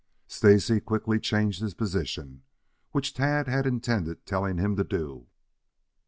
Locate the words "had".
3.47-3.67